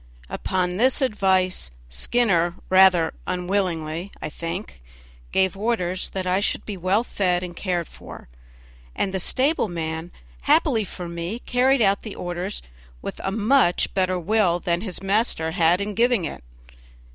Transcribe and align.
Upon 0.31 0.77
this 0.77 0.99
advice 0.99 1.69
Skinner, 1.87 2.55
rather 2.71 3.13
unwillingly, 3.27 4.11
I 4.19 4.29
think, 4.29 4.81
gave 5.31 5.55
orders 5.55 6.09
that 6.09 6.25
I 6.25 6.39
should 6.39 6.65
be 6.65 6.75
well 6.75 7.03
fed 7.03 7.43
and 7.43 7.55
cared 7.55 7.87
for, 7.87 8.27
and 8.95 9.13
the 9.13 9.19
stable 9.19 9.67
man, 9.67 10.11
happily 10.41 10.85
for 10.85 11.07
me, 11.07 11.37
carried 11.37 11.83
out 11.83 12.01
the 12.01 12.15
orders 12.15 12.63
with 13.03 13.21
a 13.23 13.29
much 13.31 13.93
better 13.93 14.17
will 14.17 14.59
than 14.59 14.81
his 14.81 15.03
master 15.03 15.51
had 15.51 15.79
in 15.79 15.93
giving 15.93 16.23
them. 16.23 16.41